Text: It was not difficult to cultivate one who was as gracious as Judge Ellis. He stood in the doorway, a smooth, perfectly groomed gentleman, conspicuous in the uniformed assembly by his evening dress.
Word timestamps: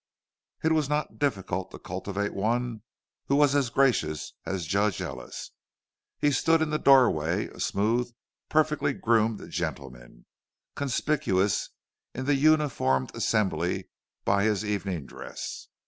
It 0.63 0.71
was 0.71 0.89
not 0.89 1.19
difficult 1.19 1.69
to 1.69 1.77
cultivate 1.77 2.33
one 2.33 2.81
who 3.27 3.35
was 3.35 3.53
as 3.55 3.69
gracious 3.69 4.33
as 4.47 4.65
Judge 4.65 4.99
Ellis. 4.99 5.51
He 6.17 6.31
stood 6.31 6.59
in 6.59 6.71
the 6.71 6.79
doorway, 6.79 7.49
a 7.49 7.59
smooth, 7.59 8.11
perfectly 8.49 8.93
groomed 8.93 9.47
gentleman, 9.51 10.25
conspicuous 10.75 11.69
in 12.15 12.25
the 12.25 12.33
uniformed 12.33 13.11
assembly 13.15 13.91
by 14.25 14.41
his 14.45 14.65
evening 14.65 15.05
dress. 15.05 15.67